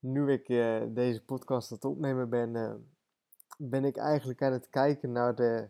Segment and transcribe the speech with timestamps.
[0.00, 2.74] nu ik uh, deze podcast aan het opnemen ben, uh,
[3.58, 5.68] ben ik eigenlijk aan het kijken naar de,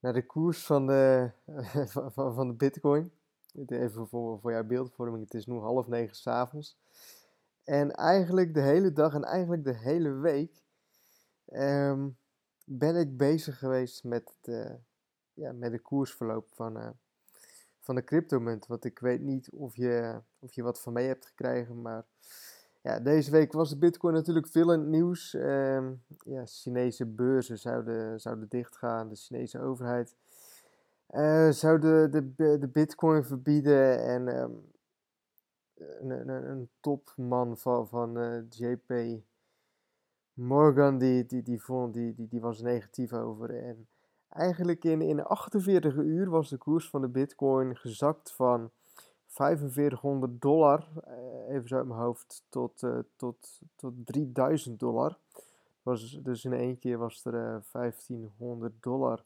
[0.00, 1.30] naar de koers van de,
[2.12, 3.12] van, van de Bitcoin.
[3.66, 6.78] Even voor, voor jouw beeldvorming, het is nu half negen s'avonds.
[7.64, 10.62] En eigenlijk de hele dag en eigenlijk de hele week
[11.52, 12.16] um,
[12.64, 14.78] ben ik bezig geweest met, de,
[15.34, 16.88] ja, met de koersverloop van, uh,
[17.80, 18.66] van de cryptomunt.
[18.66, 22.04] Want ik weet niet of je, of je wat van mee hebt gekregen, maar
[22.80, 25.34] ja, deze week was de Bitcoin natuurlijk veel in het nieuws.
[25.34, 25.88] Uh,
[26.24, 29.08] ja, Chinese beurzen zouden, zouden dichtgaan.
[29.08, 30.16] De Chinese overheid
[31.10, 34.04] uh, zou de, de, de Bitcoin verbieden.
[34.04, 34.70] En um,
[36.00, 39.20] een, een, een, topman van, van eh, JP
[40.32, 43.64] Morgan, die, die, die, vond, die, die, die was negatief over.
[43.64, 43.88] En
[44.28, 48.70] eigenlijk in, in 48 uur was de koers van de Bitcoin gezakt van
[49.26, 51.14] 4500 dollar, eh,
[51.50, 55.18] even zo uit mijn hoofd, tot, uh, tot, tot 3000 dollar.
[55.82, 59.24] Was, dus in één keer was er uh, eh, 1500 dollar.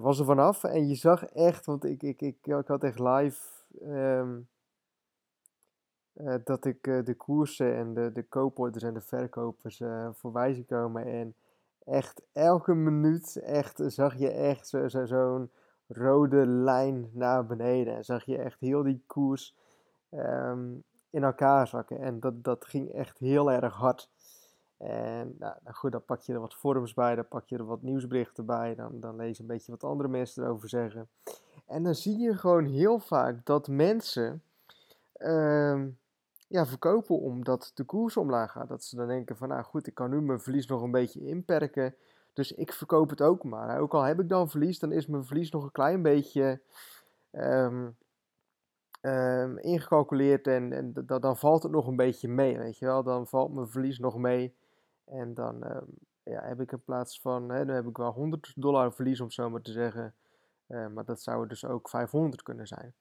[0.00, 3.40] was er vanaf en je zag echt, want ik, ik, ik, ik had echt live
[3.82, 4.48] um,
[6.44, 11.04] dat ik de koersen en de, de kooporders en de verkopers voorbij zie komen.
[11.04, 11.34] En
[11.84, 15.48] echt elke minuut echt, zag je echt zo'n zo, zo
[15.92, 17.96] rode lijn naar beneden.
[17.96, 19.56] En zag je echt heel die koers
[20.10, 20.68] ehm,
[21.10, 22.00] in elkaar zakken.
[22.00, 24.10] En dat, dat ging echt heel erg hard.
[24.76, 27.64] En nou, nou, goed, dan pak je er wat forums bij, dan pak je er
[27.64, 31.08] wat nieuwsberichten bij, dan, dan lees je een beetje wat andere mensen erover zeggen.
[31.66, 34.42] En dan zie je gewoon heel vaak dat mensen
[35.18, 35.84] uh,
[36.48, 38.68] ja, verkopen omdat de koers omlaag gaat.
[38.68, 41.26] Dat ze dan denken van, nou goed, ik kan nu mijn verlies nog een beetje
[41.26, 41.94] inperken.
[42.32, 43.80] Dus ik verkoop het ook maar.
[43.80, 46.60] Ook al heb ik dan verlies, dan is mijn verlies nog een klein beetje
[47.32, 47.96] um,
[49.00, 53.02] um, ingecalculeerd en, en dan valt het nog een beetje mee, weet je wel.
[53.02, 54.54] Dan valt mijn verlies nog mee
[55.04, 55.86] en dan um,
[56.22, 59.30] ja, heb ik in plaats van, hè, dan heb ik wel 100 dollar verlies om
[59.30, 60.14] zo maar te zeggen.
[60.68, 62.94] Uh, maar dat zou dus ook 500 kunnen zijn.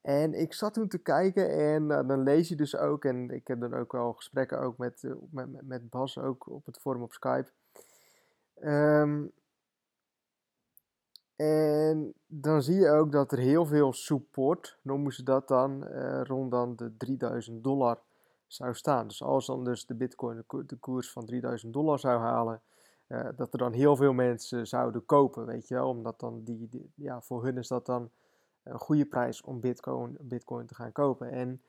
[0.00, 3.48] En ik zat toen te kijken en uh, dan lees je dus ook, en ik
[3.48, 7.12] heb dan ook wel gesprekken ook met, uh, met, Bas ook op het forum op
[7.12, 7.50] Skype.
[11.36, 16.20] En dan zie je ook dat er heel veel support, noemen ze dat dan, uh,
[16.22, 17.98] rond dan de 3000 dollar
[18.46, 19.06] zou staan.
[19.06, 22.62] Dus als dan dus de bitcoin de, koers van 3000 dollar zou halen,
[23.08, 25.88] uh, dat er dan heel veel mensen zouden kopen, weet je wel.
[25.88, 28.10] Omdat dan die, die, ja, voor hun is dat dan
[28.62, 31.30] een goede prijs om bitcoin, bitcoin te gaan kopen.
[31.30, 31.62] En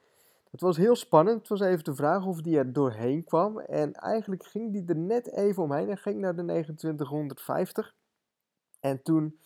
[0.50, 1.38] het was heel spannend.
[1.38, 3.58] Het was even de vraag of die er doorheen kwam.
[3.58, 7.94] En eigenlijk ging die er net even omheen en ging naar de 2950.
[8.80, 9.38] En toen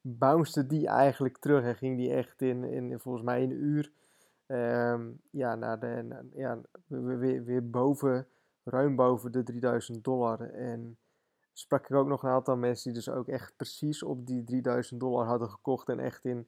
[0.00, 3.92] bounced die eigenlijk terug en ging die echt in, in volgens mij een uur
[4.46, 8.26] um, ja, naar de, ja, weer, weer boven,
[8.64, 10.40] ruim boven de 3000 dollar.
[10.40, 10.98] En
[11.52, 15.00] sprak ik ook nog een aantal mensen die dus ook echt precies op die 3000
[15.00, 16.46] dollar hadden gekocht en echt in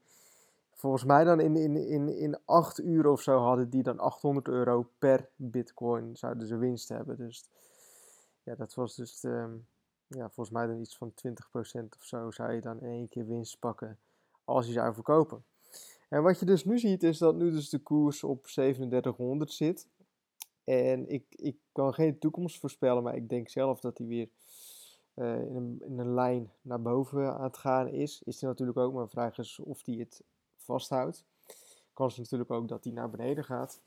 [0.77, 4.49] volgens mij dan in, in, in, in 8 uur of zo hadden die dan 800
[4.49, 7.17] euro per bitcoin zouden ze winst hebben.
[7.17, 7.49] Dus
[8.43, 9.67] ja, dat was dus um,
[10.09, 13.59] ja, volgens mij dan iets van 20% of zo zou je dan één keer winst
[13.59, 13.99] pakken
[14.45, 15.45] als je zou verkopen.
[16.09, 19.89] En wat je dus nu ziet is dat nu dus de koers op 3700 zit.
[20.65, 24.29] En ik, ik kan geen toekomst voorspellen, maar ik denk zelf dat hij weer
[25.15, 28.23] uh, in, een, in een lijn naar boven aan het gaan is.
[28.25, 30.23] Is hij natuurlijk ook, maar vraag is of hij het
[30.57, 31.25] vasthoudt.
[31.93, 33.81] Kans natuurlijk ook dat die naar beneden gaat.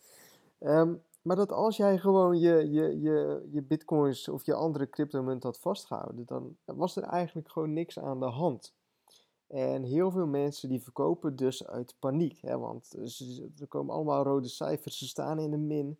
[0.59, 5.43] Um, maar dat als jij gewoon je, je, je, je bitcoins of je andere cryptomunt
[5.43, 8.73] had vastgehouden, dan was er eigenlijk gewoon niks aan de hand.
[9.47, 12.41] En heel veel mensen die verkopen dus uit paniek.
[12.41, 12.95] Hè, want
[13.59, 15.97] er komen allemaal rode cijfers, ze staan in de min.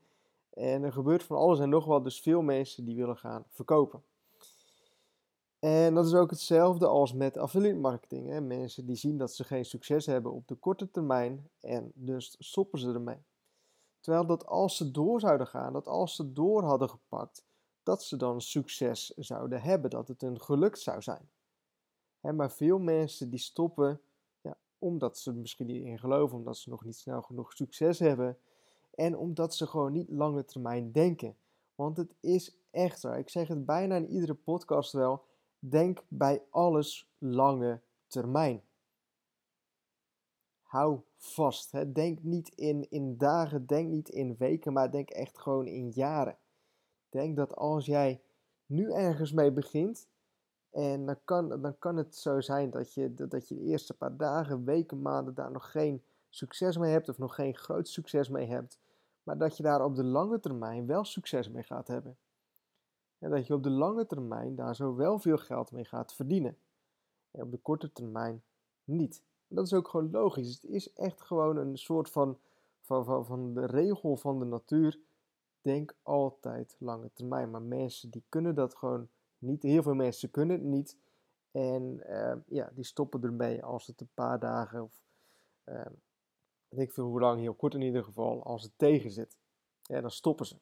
[0.50, 2.04] En er gebeurt van alles en nog wat.
[2.04, 4.04] Dus veel mensen die willen gaan verkopen.
[5.60, 8.30] En dat is ook hetzelfde als met affiliate marketing.
[8.30, 8.42] Hè.
[8.42, 12.80] Mensen die zien dat ze geen succes hebben op de korte termijn en dus stoppen
[12.80, 13.18] ze ermee.
[14.00, 17.44] Terwijl dat als ze door zouden gaan, dat als ze door hadden gepakt,
[17.84, 21.30] dat ze dan succes zouden hebben, dat het een gelukt zou zijn.
[22.20, 24.02] Maar veel mensen die stoppen
[24.42, 28.38] ja, omdat ze misschien niet in geloven, omdat ze nog niet snel genoeg succes hebben
[28.96, 31.38] en omdat ze gewoon niet lange termijn denken.
[31.76, 33.12] Want het is echt zo.
[33.12, 35.24] Ik zeg het bijna in iedere podcast wel
[35.60, 38.64] Denk bij alles lange termijn.
[40.70, 41.72] Hou vast.
[41.72, 41.92] Hè.
[41.92, 46.38] Denk niet in, in dagen, denk niet in weken, maar denk echt gewoon in jaren.
[47.10, 48.22] Denk dat als jij
[48.66, 50.08] nu ergens mee begint,
[50.70, 54.18] en dan kan, dan kan het zo zijn dat je, dat je de eerste paar
[54.18, 58.48] dagen, weken, maanden daar nog geen succes mee hebt, of nog geen groot succes mee
[58.48, 58.80] hebt.
[59.24, 62.18] maar dat je daar op de lange termijn wel succes mee gaat hebben.
[63.18, 66.58] En dat je op de lange termijn daar zo wel veel geld mee gaat verdienen.
[67.32, 68.44] En op de korte termijn
[68.84, 69.24] niet.
[69.50, 70.54] Dat is ook gewoon logisch.
[70.54, 72.40] Het is echt gewoon een soort van,
[72.82, 75.00] van, van, van de regel van de natuur.
[75.62, 77.52] Denk altijd lange termijn.
[77.52, 79.64] Maar mensen die kunnen dat gewoon niet.
[79.64, 80.98] Heel veel mensen kunnen het niet.
[81.52, 85.02] En uh, ja, die stoppen ermee als het een paar dagen of
[85.66, 85.86] uh,
[86.70, 89.38] ik veel hoe lang, heel kort in ieder geval, als het tegen zit.
[89.82, 90.56] Ja, dan stoppen ze.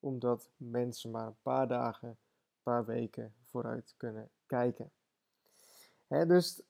[0.00, 2.16] Omdat mensen maar een paar dagen, een
[2.62, 4.90] paar weken vooruit kunnen kijken.
[6.06, 6.62] Hè, dus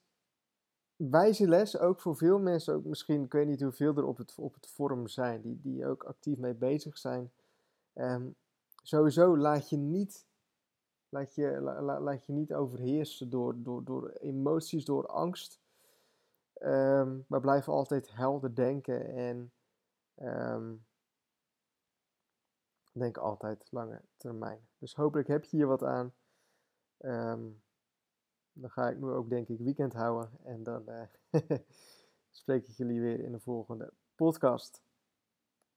[1.08, 4.34] wijze les, ook voor veel mensen, ook misschien, ik weet niet hoeveel er op het,
[4.38, 7.32] op het forum zijn, die, die ook actief mee bezig zijn.
[7.94, 8.34] Um,
[8.82, 10.26] sowieso laat je niet,
[11.08, 11.60] laat je,
[12.00, 15.60] laat je niet overheersen door, door, door emoties, door angst.
[16.62, 19.52] Um, maar blijf altijd helder denken en
[20.16, 20.84] um,
[22.92, 24.68] denk altijd lange termijn.
[24.78, 26.12] Dus hopelijk heb je hier wat aan.
[28.60, 31.40] Dan ga ik nu ook denk ik weekend houden en dan uh,
[32.30, 34.82] spreek ik jullie weer in de volgende podcast.